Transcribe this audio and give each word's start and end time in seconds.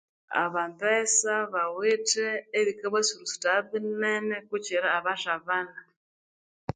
Abambesa 0.43 1.33
bawithe 1.53 2.27
ebikabasulusuthaya 2.59 3.59
binene 3.71 4.35
kikira 4.47 4.87
abathabana 4.97 5.79